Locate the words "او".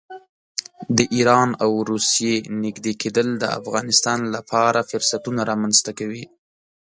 1.63-1.71